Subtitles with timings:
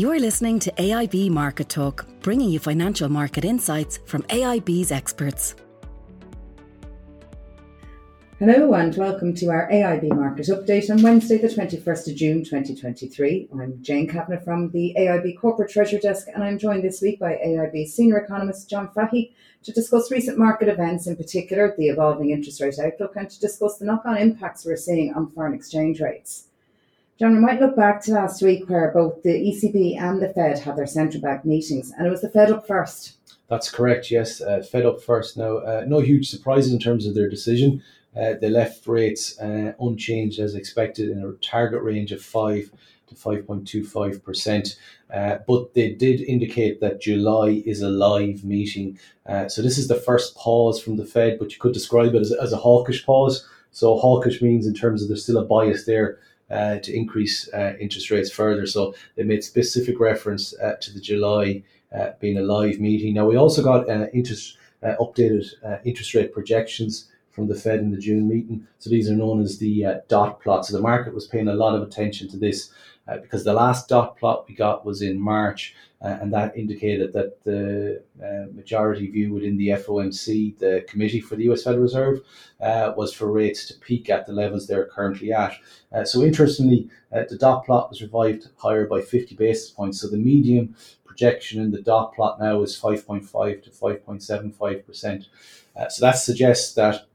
[0.00, 5.54] You're listening to AIB Market Talk, bringing you financial market insights from AIB's experts.
[8.38, 13.50] Hello and welcome to our AIB Market Update on Wednesday, the 21st of June 2023.
[13.52, 17.32] I'm Jane Kavanagh from the AIB Corporate Treasury Desk and I'm joined this week by
[17.32, 22.62] AIB Senior Economist John Fahey to discuss recent market events, in particular the evolving interest
[22.62, 26.46] rate outlook, and to discuss the knock on impacts we're seeing on foreign exchange rates.
[27.20, 30.58] John, we might look back to last week where both the ECB and the Fed
[30.58, 33.18] had their central bank meetings and it was the Fed up first.
[33.46, 34.40] That's correct, yes.
[34.40, 35.36] Uh, Fed up first.
[35.36, 37.82] Now, uh, no huge surprises in terms of their decision.
[38.16, 42.70] Uh, they left rates uh, unchanged as expected in a target range of 5
[43.08, 44.76] to 5.25%.
[45.12, 48.98] Uh, but they did indicate that July is a live meeting.
[49.26, 52.22] Uh, so this is the first pause from the Fed, but you could describe it
[52.22, 53.46] as, as a hawkish pause.
[53.72, 56.18] So hawkish means in terms of there's still a bias there
[56.50, 58.66] uh, to increase uh, interest rates further.
[58.66, 61.62] So they made specific reference uh, to the July
[61.96, 63.14] uh, being a live meeting.
[63.14, 65.44] Now we also got interest updated
[65.84, 68.66] interest rate projections from the Fed in the June meeting.
[68.78, 70.68] So these are known as the uh, dot plots.
[70.68, 72.72] So the market was paying a lot of attention to this
[73.10, 77.12] uh, because the last dot plot we got was in March, uh, and that indicated
[77.12, 82.20] that the uh, majority view within the FOMC, the Committee for the US Federal Reserve,
[82.60, 85.54] uh, was for rates to peak at the levels they're currently at.
[85.92, 90.00] Uh, so interestingly, the dot plot was revived higher by 50 basis points.
[90.00, 95.26] So the medium projection in the dot plot now is 5.5 to 5.75 percent.
[95.88, 97.06] so that suggests that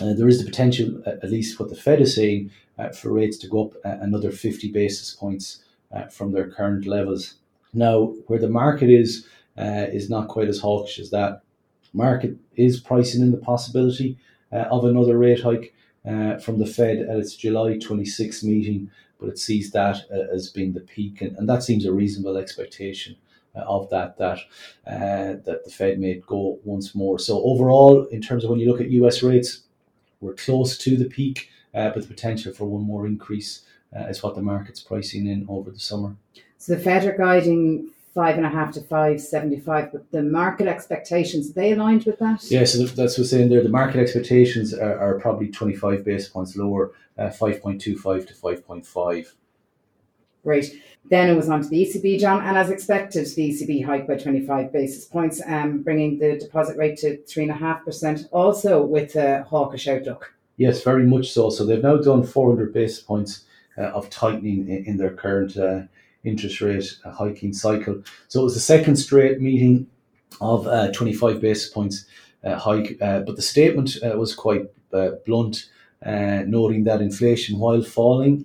[0.00, 3.12] uh, there is the potential, uh, at least what the Fed is saying, uh, for
[3.12, 7.34] rates to go up uh, another 50 basis points uh, from their current levels.
[7.74, 9.26] Now, where the market is,
[9.58, 11.42] uh, is not quite as hawkish as that.
[11.92, 14.16] Market is pricing in the possibility
[14.52, 15.74] of another rate hike
[16.42, 20.80] from the Fed at its July 26 meeting, but it sees that as being the
[20.80, 23.16] peak, and, and that seems a reasonable expectation
[23.54, 24.38] of that that
[24.86, 27.18] uh, that the Fed may go once more.
[27.18, 29.22] So overall, in terms of when you look at U.S.
[29.22, 29.62] rates,
[30.20, 33.62] we're close to the peak, uh, but the potential for one more increase
[33.96, 36.16] uh, is what the market's pricing in over the summer.
[36.58, 40.22] So the Fed are guiding five and a half to five seventy five, but the
[40.22, 42.42] market expectations they aligned with that.
[42.50, 43.62] Yeah, so that's what's saying there.
[43.62, 47.96] The market expectations are, are probably twenty five basis points lower, uh, five point two
[47.96, 49.34] five to five point five.
[50.42, 50.80] Great.
[51.08, 54.16] Then it was on to the ECB, John, and as expected, the ECB hiked by
[54.16, 60.32] 25 basis points, um, bringing the deposit rate to 3.5%, also with a hawkish outlook.
[60.56, 61.50] Yes, very much so.
[61.50, 63.44] So they've now done 400 basis points
[63.78, 65.82] uh, of tightening in, in their current uh,
[66.24, 68.02] interest rate uh, hiking cycle.
[68.28, 69.86] So it was the second straight meeting
[70.40, 72.04] of uh, 25 basis points
[72.44, 74.66] uh, hike, uh, but the statement was quite
[75.24, 75.70] blunt,
[76.04, 78.44] noting that inflation, while falling,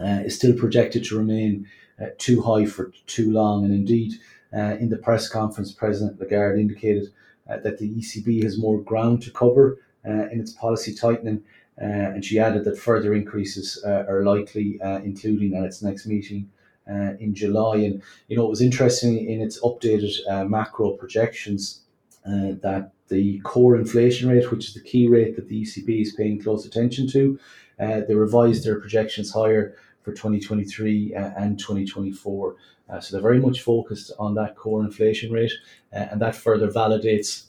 [0.00, 1.66] is still projected to remain
[2.00, 3.64] uh, too high for too long.
[3.64, 4.14] And indeed,
[4.52, 7.08] uh, in the press conference, President Lagarde indicated
[7.48, 11.42] uh, that the ECB has more ground to cover in its policy tightening.
[11.78, 16.50] and she added that further increases are likely, including at its next meeting
[16.88, 17.76] uh, in July.
[17.76, 21.82] And you know, it was interesting in its updated uh, macro projections
[22.26, 26.12] uh, that the core inflation rate, which is the key rate that the ECB is
[26.12, 27.38] paying close attention to,
[27.78, 32.56] they revised their projections higher for 2023 uh, and 2024.
[32.88, 35.52] Uh, so they're very much focused on that core inflation rate,
[35.92, 37.46] uh, and that further validates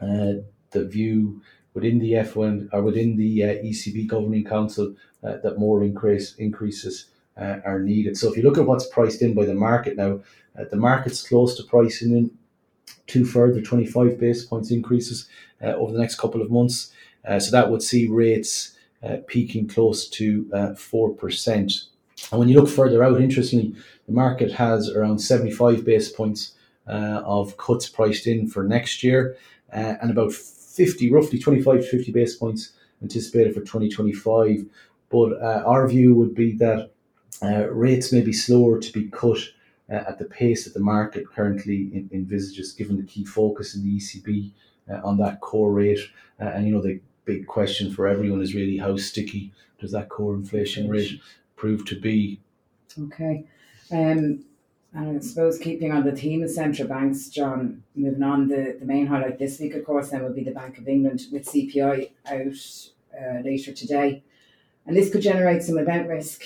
[0.00, 0.40] uh,
[0.70, 1.42] the view
[1.74, 7.10] within the FOM or within the uh, ECB governing council uh, that more increase increases
[7.36, 8.16] are needed.
[8.16, 10.18] So if you look at what's priced in by the market now,
[10.56, 12.32] the market's close to pricing in
[13.06, 15.28] two further 25 base points increases
[15.62, 16.92] over the next couple of months.
[17.38, 18.76] so that would see rates
[19.26, 21.84] peaking close to 4%.
[22.30, 23.74] And when you look further out, interestingly,
[24.06, 26.54] the market has around 75 base points
[26.88, 29.36] uh, of cuts priced in for next year
[29.72, 32.72] uh, and about 50, roughly 25 to 50 base points
[33.02, 34.64] anticipated for 2025.
[35.10, 36.90] But uh, our view would be that
[37.42, 39.38] uh, rates may be slower to be cut
[39.90, 43.96] uh, at the pace that the market currently envisages, given the key focus in the
[43.96, 44.50] ECB
[44.90, 46.00] uh, on that core rate.
[46.38, 50.34] and, you know, the big question for everyone is really how sticky does that core
[50.34, 51.20] inflation rate
[51.56, 52.40] prove to be.
[53.04, 53.44] Okay.
[53.92, 54.44] Um,
[54.94, 58.86] and I suppose keeping on the theme of central banks, John, moving on, the, the
[58.86, 62.10] main highlight this week, of course, then will be the Bank of England with CPI
[62.26, 62.90] out
[63.20, 64.22] uh, later today.
[64.86, 66.42] And this could generate some event risk.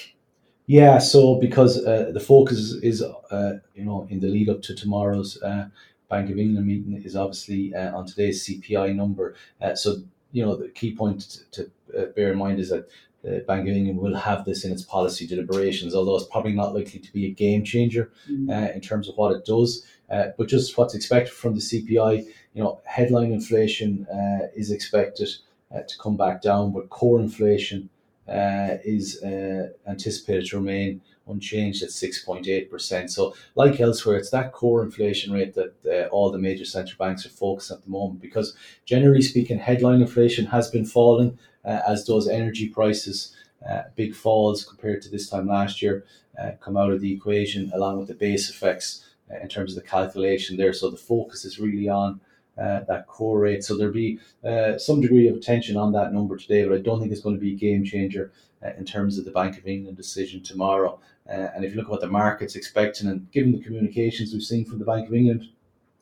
[0.66, 4.74] Yeah, so because uh, the focus is, uh, you know, in the lead up to
[4.74, 5.68] tomorrow's uh,
[6.12, 9.34] Bank of England meeting is obviously uh, on today's CPI number.
[9.62, 10.02] Uh, so,
[10.32, 11.20] you know, the key point
[11.52, 12.88] to, to bear in mind is that
[13.22, 16.74] the Bank of England will have this in its policy deliberations, although it's probably not
[16.74, 18.50] likely to be a game changer mm.
[18.50, 19.86] uh, in terms of what it does.
[20.10, 25.28] Uh, but just what's expected from the CPI, you know, headline inflation uh, is expected
[25.74, 27.88] uh, to come back down, but core inflation
[28.28, 33.10] uh, is uh, anticipated to remain unchanged at 6.8%.
[33.10, 37.24] So, like elsewhere, it's that core inflation rate that uh, all the major central banks
[37.26, 42.04] are focused at the moment because, generally speaking, headline inflation has been falling, uh, as
[42.04, 43.34] does energy prices.
[43.68, 46.04] Uh, big falls compared to this time last year
[46.42, 49.82] uh, come out of the equation, along with the base effects uh, in terms of
[49.82, 50.72] the calculation there.
[50.72, 52.20] So, the focus is really on
[52.62, 53.64] that core rate.
[53.64, 57.00] So there'll be uh, some degree of attention on that number today, but I don't
[57.00, 58.32] think it's going to be a game changer
[58.64, 61.00] uh, in terms of the Bank of England decision tomorrow.
[61.28, 64.42] Uh, and if you look at what the market's expecting, and given the communications we've
[64.42, 65.48] seen from the Bank of England,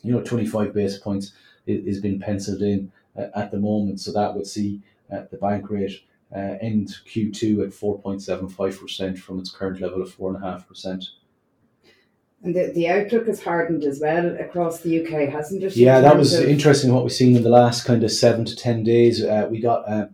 [0.03, 1.33] you know, 25 basis points
[1.67, 4.01] is, being penciled in uh, at the moment.
[4.01, 4.81] So that would see
[5.13, 6.03] uh, the bank rate
[6.33, 11.05] end Q2 at 4.75% from its current level of 4.5%.
[12.43, 15.77] And the, the outlook has hardened as well across the UK, hasn't it?
[15.77, 16.49] Yeah, that was of...
[16.49, 19.23] interesting what we've seen in the last kind of seven to 10 days.
[19.23, 20.07] Uh, we got uh,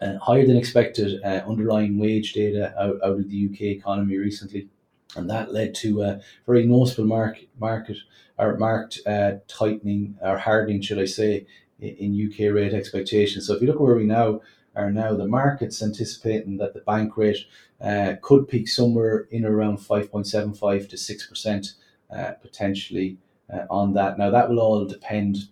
[0.00, 4.68] uh, higher than expected uh, underlying wage data out, out of the UK economy recently.
[5.16, 7.96] And that led to a very noticeable market, market
[8.38, 11.46] or marked uh, tightening or hardening, should I say,
[11.80, 13.46] in, in UK rate expectations.
[13.46, 14.42] So if you look where we now
[14.76, 17.46] are now, the market's anticipating that the bank rate
[17.80, 21.74] uh, could peak somewhere in around 5.75 to 6%
[22.14, 23.16] uh, potentially
[23.52, 24.18] uh, on that.
[24.18, 25.48] Now, that will all depend,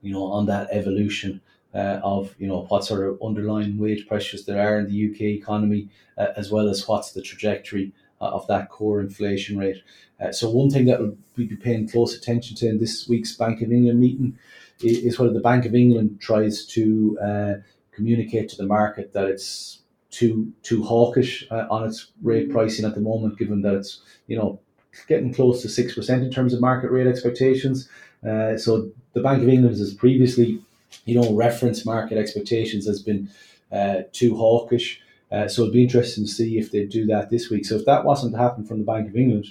[0.00, 1.40] you know, on that evolution
[1.74, 5.20] uh, of, you know, what sort of underlying wage pressures there are in the UK
[5.22, 5.88] economy,
[6.18, 9.82] uh, as well as what's the trajectory uh, of that core inflation rate.
[10.30, 13.72] so, one thing that we'll be paying close attention to in this week's Bank of
[13.72, 14.38] England meeting
[14.80, 17.62] is whether the Bank of England tries to
[17.92, 22.52] communicate to the market that it's too too hawkish uh, on its rate mm.
[22.52, 24.60] pricing at the moment, given that it's you know
[25.08, 27.88] getting close to six percent in terms of market rate expectations.
[28.26, 30.62] Uh, so the Bank of England has previously,
[31.06, 33.28] you know, reference market expectations has been
[33.72, 35.00] uh, too hawkish.
[35.30, 37.64] Uh, so it'd be interesting to see if they do that this week.
[37.64, 39.46] So if that wasn't to happen from the Bank of England,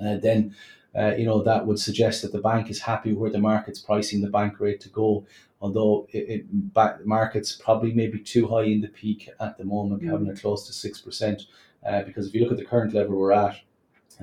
[0.00, 0.54] uh, then
[0.96, 4.20] uh, you know that would suggest that the bank is happy where the market's pricing
[4.20, 5.24] the bank rate to go
[5.62, 10.02] although it, it back, market's probably maybe too high in the peak at the moment,
[10.02, 10.10] mm.
[10.10, 11.46] having it close to six percent.
[11.86, 13.56] Uh, because if you look at the current level we're at,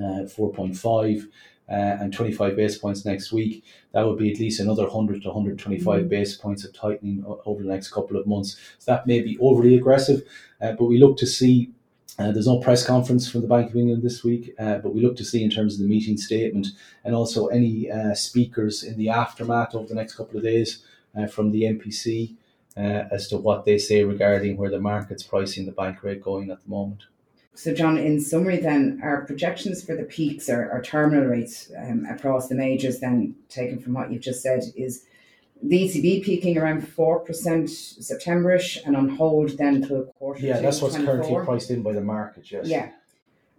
[0.01, 1.27] uh, four point five.
[1.71, 3.63] Uh, and 25 base points next week,
[3.93, 6.09] that would be at least another 100 to 125 mm.
[6.09, 8.57] basis points of tightening over the next couple of months.
[8.79, 10.23] So that may be overly aggressive,
[10.59, 11.69] uh, but we look to see
[12.19, 15.01] uh, there's no press conference from the Bank of England this week, uh, but we
[15.01, 16.67] look to see in terms of the meeting statement
[17.05, 20.83] and also any uh, speakers in the aftermath over the next couple of days
[21.17, 22.35] uh, from the MPC
[22.75, 26.51] uh, as to what they say regarding where the market's pricing the bank rate going
[26.51, 27.03] at the moment.
[27.53, 32.05] So, John, in summary, then, our projections for the peaks or, or terminal rates um,
[32.05, 35.05] across the majors, then taken from what you've just said, is
[35.61, 40.45] the ECB peaking around 4% Septemberish and on hold then to a quarter.
[40.45, 41.15] Yeah, that's what's 24.
[41.15, 42.67] currently priced in by the market, yes.
[42.67, 42.91] Yeah.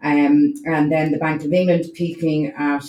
[0.02, 2.84] Um, and then the Bank of England peaking at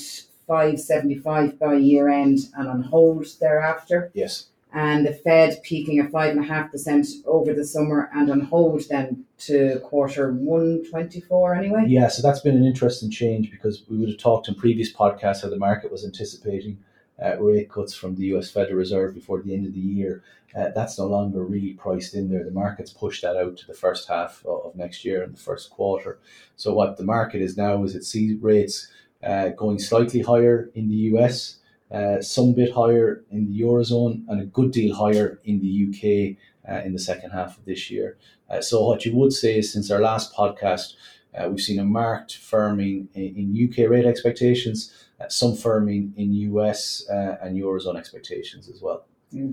[0.48, 4.12] 575 by year end and on hold thereafter.
[4.14, 8.30] Yes and the Fed peaking at five and a half percent over the summer and
[8.32, 11.84] on hold then to quarter one twenty four anyway.
[11.88, 15.44] Yeah, so that's been an interesting change because we would have talked in previous podcasts
[15.44, 16.80] how the market was anticipating
[17.24, 20.24] uh, rate cuts from the US Federal Reserve before the end of the year.
[20.56, 22.44] Uh, that's no longer really priced in there.
[22.44, 25.70] The market's pushed that out to the first half of next year and the first
[25.70, 26.20] quarter.
[26.56, 28.90] So what the market is now is it sees rates
[29.24, 31.60] uh, going slightly higher in the US
[31.92, 36.38] uh, some bit higher in the eurozone and a good deal higher in the UK
[36.72, 38.18] uh, in the second half of this year.
[38.50, 40.94] Uh, so what you would say is since our last podcast,
[41.36, 46.34] uh, we've seen a marked firming in, in UK rate expectations, uh, some firming in
[46.34, 49.06] US uh, and eurozone expectations as well.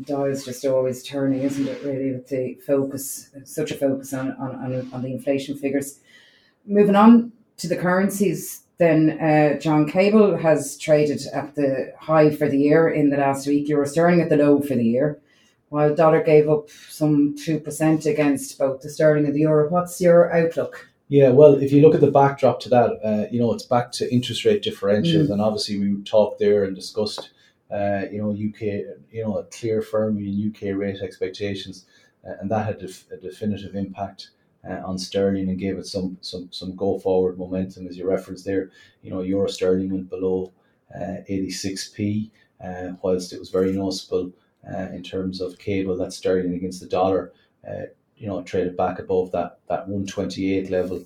[0.02, 1.84] Dial's just always turning, isn't it?
[1.84, 6.00] Really, with the focus, such a focus on, on, on, on the inflation figures.
[6.66, 12.48] Moving on to the currencies, then uh, John Cable has traded at the high for
[12.48, 13.68] the year in the last week.
[13.68, 15.20] Euro sterling at the low for the year,
[15.68, 19.68] while dollar gave up some two percent against both the sterling and the euro.
[19.68, 20.87] What's your outlook?
[21.08, 23.92] Yeah, well, if you look at the backdrop to that, uh, you know, it's back
[23.92, 25.30] to interest rate differentials, mm.
[25.30, 27.30] and obviously we talked there and discussed,
[27.70, 28.60] uh, you know, UK,
[29.10, 31.86] you know, a clear firming in UK rate expectations,
[32.28, 34.30] uh, and that had a definitive impact
[34.68, 38.44] uh, on sterling and gave it some some some go forward momentum as you referenced
[38.44, 38.70] there.
[39.02, 40.52] You know, euro sterling went below
[40.94, 42.30] uh, 86p,
[42.62, 44.32] uh, whilst it was very noticeable
[44.70, 47.32] uh, in terms of cable that sterling against the dollar.
[48.18, 51.04] Uh, you know, traded back above that that 128 level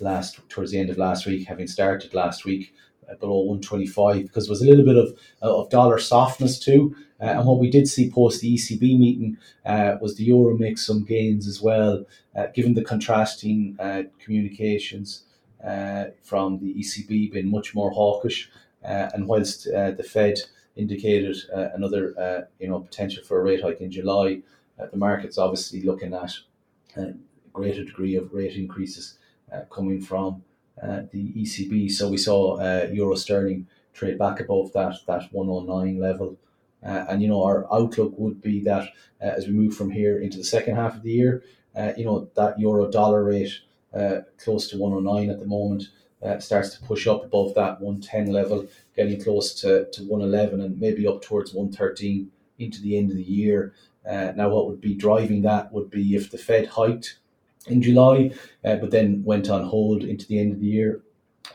[0.00, 2.74] last towards the end of last week, having started last week
[3.10, 6.94] uh, below 125 because there was a little bit of of dollar softness too.
[7.20, 10.76] Uh, and what we did see post the ECB meeting uh, was the euro make
[10.76, 12.04] some gains as well,
[12.36, 15.24] uh, given the contrasting uh, communications
[15.64, 18.50] uh, from the ECB being much more hawkish,
[18.82, 20.38] and whilst the Fed
[20.74, 21.36] indicated
[21.74, 24.42] another you know potential for a rate hike in July,
[24.90, 26.32] the market's obviously looking at
[26.96, 27.14] a
[27.52, 29.18] greater degree of rate increases
[29.70, 30.42] coming from
[30.82, 31.90] uh, the ECB.
[31.90, 36.38] So we saw uh, euro sterling trade back above that that 109 level.
[36.84, 38.88] Uh, and you know our outlook would be that
[39.20, 41.44] uh, as we move from here into the second half of the year,
[41.76, 43.52] uh, you know that euro dollar rate
[43.94, 45.84] uh, close to 109 at the moment
[46.38, 51.04] starts to push up above that 110 level, getting close to, to 111 and maybe
[51.04, 53.74] up towards 113 into the end of the year.
[54.04, 57.18] Now, what would be driving that would be if the Fed hiked
[57.66, 58.32] in July,
[58.64, 61.02] uh, but then went on hold into the end of the year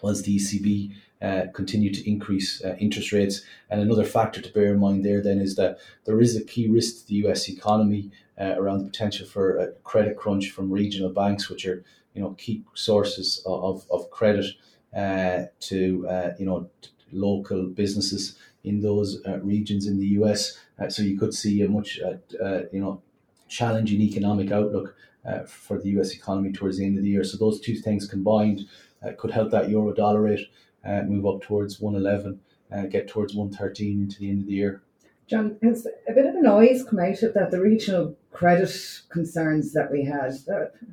[0.01, 3.41] once the ECB uh, continued to increase uh, interest rates.
[3.69, 6.67] And another factor to bear in mind there then is that there is a key
[6.67, 11.09] risk to the US economy uh, around the potential for a credit crunch from regional
[11.09, 14.45] banks, which are you know key sources of, of credit
[14.95, 16.69] uh, to uh, you know
[17.11, 20.57] local businesses in those regions in the US.
[20.89, 21.99] so you could see a much
[22.71, 23.01] you know
[23.47, 24.95] challenging economic outlook
[25.27, 27.23] uh, for the US economy towards the end of the year.
[27.23, 28.61] So those two things combined
[29.05, 30.47] uh, could help that euro dollar rate
[30.85, 32.39] uh, move up towards 111,
[32.71, 34.81] uh, get towards 113 into the end of the year.
[35.27, 38.71] John, has a bit of a noise come out of that the regional credit
[39.09, 40.33] concerns that we had?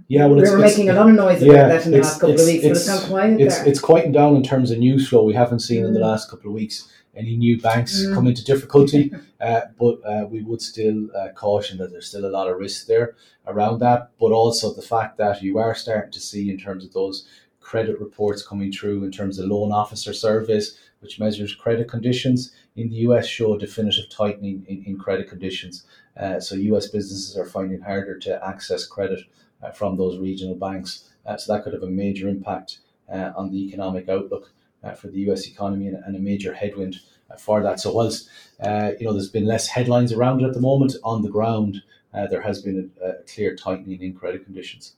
[0.09, 2.35] yeah, well, we were making a lot of noise about that in the last couple
[2.35, 3.69] of weeks, but it's gone quiet it's, there.
[3.69, 5.23] It's quieting down in terms of news flow.
[5.23, 5.89] We haven't seen mm.
[5.89, 6.05] in the mm.
[6.05, 8.15] last couple of weeks any new banks mm.
[8.15, 12.31] come into difficulty, uh, but uh, we would still uh, caution that there's still a
[12.31, 13.17] lot of risk there
[13.47, 14.11] around that.
[14.19, 17.27] But also the fact that you are starting to see in terms of those
[17.61, 22.89] credit reports coming through in terms of loan officer service, which measures credit conditions in
[22.91, 25.85] the US, show definitive tightening in, in credit conditions.
[26.17, 29.21] Uh, so US businesses are finding harder to access credit
[29.63, 31.11] uh, from those regional banks.
[31.25, 32.79] Uh, so that could have a major impact
[33.09, 34.53] on the economic outlook
[34.93, 37.01] for the US economy and, and a major headwind
[37.31, 37.81] uh, for that.
[37.81, 38.29] So whilst
[38.63, 41.83] uh, you know there's been less headlines around it at the moment, on the ground
[42.31, 44.95] there has been a, a clear tightening in credit conditions.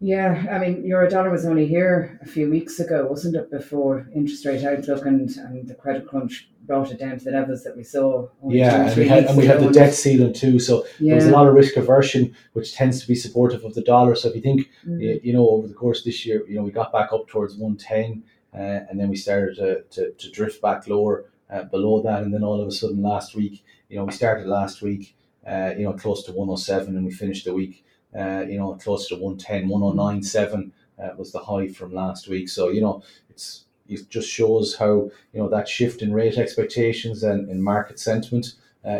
[0.00, 3.50] Yeah, I mean, Eurodollar was only here a few weeks ago, wasn't it?
[3.50, 7.64] Before interest rate outlook and, and the credit crunch brought it down to the levels
[7.64, 8.28] that we saw.
[8.46, 11.10] Yeah, and we had and we had the debt ceiling too, so yeah.
[11.10, 14.14] there was a lot of risk aversion, which tends to be supportive of the dollar.
[14.14, 15.26] So if you think, mm-hmm.
[15.26, 17.56] you know, over the course of this year, you know, we got back up towards
[17.56, 18.22] one ten
[18.56, 22.22] uh, and then we started to, to, to drift back lower uh, below that.
[22.22, 25.14] And then all of a sudden last week, you know, we started last week,
[25.46, 27.84] uh, you know, close to 107 and we finished the week,
[28.14, 30.72] you know, close to 110, 109.7
[31.18, 32.48] was the high from last week.
[32.48, 37.22] So, you know, it's, it just shows how, you know, that shift in rate expectations
[37.22, 38.54] and in market sentiment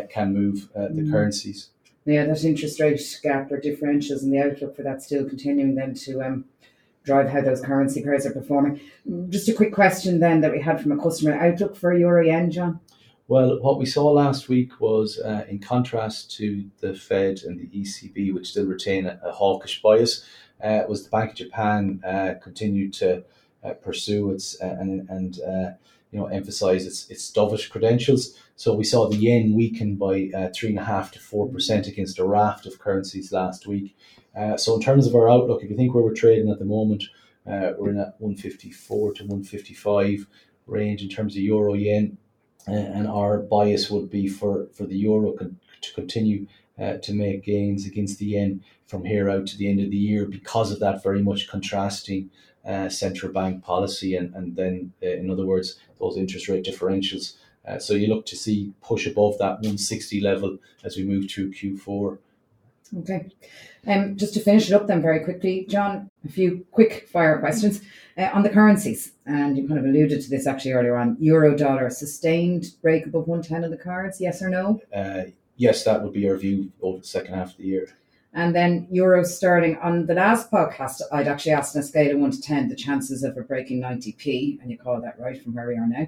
[0.09, 1.11] can move the mm.
[1.11, 1.71] currencies.
[2.05, 5.93] Yeah, that interest rate gap or differentials and the outlook for that still continuing then
[5.95, 6.45] to um,
[7.07, 8.79] drive how those currency pairs are performing.
[9.29, 12.51] Just a quick question then that we had from a customer outlook for euro yen,
[12.51, 12.79] John.
[13.29, 17.67] Well, what we saw last week was, uh, in contrast to the Fed and the
[17.67, 20.23] ECB, which still retain a, a hawkish bias,
[20.63, 23.23] uh, was the Bank of Japan uh, continued to
[23.63, 25.71] uh, pursue its uh, and, and uh,
[26.11, 28.37] you know emphasize its its dovish credentials.
[28.55, 32.19] So we saw the yen weaken by three and a half to four percent against
[32.19, 33.95] a raft of currencies last week.
[34.37, 36.65] Uh, so in terms of our outlook, if you think where we're trading at the
[36.65, 37.05] moment,
[37.47, 40.27] uh, we're in that 154 to 155
[40.67, 42.17] range in terms of euro yen,
[42.67, 46.45] uh, and our bias would be for for the euro con- to continue
[46.77, 49.97] uh, to make gains against the yen from here out to the end of the
[49.97, 52.29] year because of that very much contrasting
[52.65, 57.37] uh, central bank policy and and then uh, in other words those interest rate differentials.
[57.79, 62.17] so you look to see push above that 160 level as we move through Q4.
[62.99, 63.29] Okay.
[63.85, 67.81] Um, just to finish it up then very quickly, John, a few quick fire questions
[68.17, 69.13] uh, on the currencies.
[69.25, 71.17] And you kind of alluded to this actually earlier on.
[71.19, 74.81] Euro dollar sustained break above 110 of the cards, yes or no?
[74.93, 77.87] Uh, yes, that would be our view over the second half of the year.
[78.33, 79.77] And then euro sterling.
[79.77, 82.75] On the last podcast, I'd actually asked on a scale of 1 to 10 the
[82.75, 86.07] chances of it breaking 90p, and you call that right from where we are now.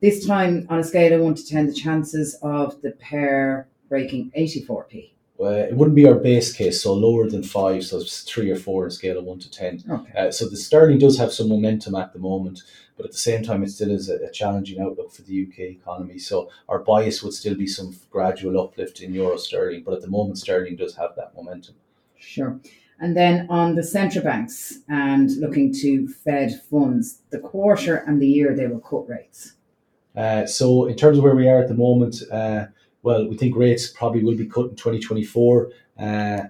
[0.00, 4.32] This time, on a scale of 1 to 10, the chances of the pair breaking
[4.36, 5.11] 84p.
[5.40, 8.56] Uh, it wouldn't be our base case, so lower than five, so it's three or
[8.56, 9.82] four on scale of one to ten.
[9.90, 10.12] Okay.
[10.16, 12.62] Uh, so the sterling does have some momentum at the moment,
[12.96, 15.58] but at the same time, it still is a, a, challenging outlook for the UK
[15.60, 16.18] economy.
[16.18, 20.08] So our bias would still be some gradual uplift in euro sterling, but at the
[20.08, 21.74] moment, sterling does have that momentum.
[22.18, 22.60] Sure.
[23.00, 28.28] And then on the central banks and looking to Fed funds, the quarter and the
[28.28, 29.54] year they will cut rates.
[30.14, 32.66] Uh, so in terms of where we are at the moment, uh,
[33.02, 35.70] well, we think rates probably will be cut in 2024.
[35.98, 36.02] Uh,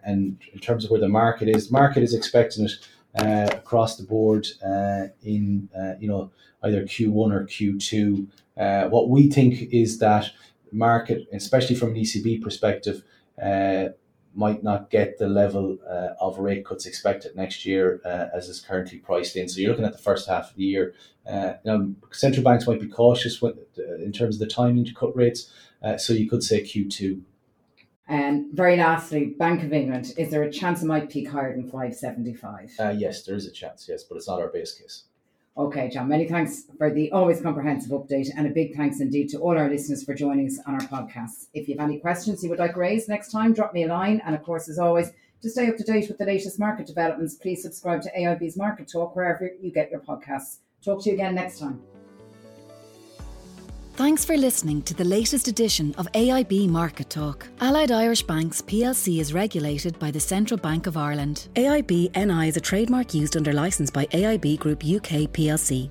[0.05, 2.73] and in terms of where the market is, the market is expecting it
[3.19, 6.31] uh, across the board uh, in uh, you know
[6.63, 8.27] either Q1 or Q2.
[8.57, 10.31] Uh, what we think is that
[10.71, 13.03] market, especially from an ECB perspective,
[13.43, 13.89] uh,
[14.35, 18.61] might not get the level uh, of rate cuts expected next year uh, as is
[18.61, 19.49] currently priced in.
[19.49, 20.95] So you're looking at the first half of the year.
[21.27, 24.95] Uh, now, central banks might be cautious with, uh, in terms of the timing to
[24.95, 25.53] cut rates.
[25.99, 27.23] so you could say Q2
[28.09, 31.55] and um, very lastly, Bank of England, is there a chance it might peak higher
[31.55, 32.73] than 575?
[32.79, 35.05] Uh, yes, there is a chance, yes, but it's not our base case.
[35.55, 39.39] Okay, John, many thanks for the always comprehensive update and a big thanks indeed to
[39.39, 41.49] all our listeners for joining us on our podcast.
[41.53, 44.23] If you have any questions you would like raised next time, drop me a line.
[44.25, 47.35] And of course, as always, to stay up to date with the latest market developments,
[47.35, 50.61] please subscribe to AIB's Market Talk wherever you get your podcasts.
[50.83, 51.83] Talk to you again next time.
[53.95, 57.47] Thanks for listening to the latest edition of AIB Market Talk.
[57.61, 61.49] Allied Irish Banks plc is regulated by the Central Bank of Ireland.
[61.57, 65.91] AIB NI is a trademark used under licence by AIB Group UK plc,